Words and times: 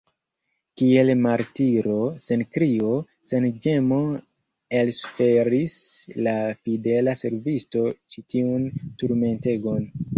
Kiel 0.81 1.11
martiro, 1.25 1.97
sen 2.23 2.45
krio, 2.57 2.95
sen 3.33 3.47
ĝemo 3.67 4.01
elsuferis 4.81 5.79
la 6.29 6.37
fidela 6.65 7.19
servisto 7.25 7.89
ĉi 8.13 8.29
tiun 8.35 8.71
turmentegon. 9.03 9.93